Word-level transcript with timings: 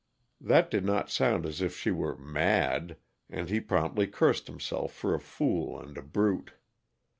That 0.41 0.71
did 0.71 0.83
not 0.83 1.11
sound 1.11 1.45
as 1.45 1.61
if 1.61 1.77
she 1.77 1.91
were 1.91 2.17
"mad," 2.17 2.97
and 3.29 3.51
he 3.51 3.59
promptly 3.59 4.07
cursed 4.07 4.47
himself 4.47 4.91
for 4.91 5.13
a 5.13 5.19
fool 5.19 5.79
and 5.79 5.95
a 5.95 6.01
brute. 6.01 6.53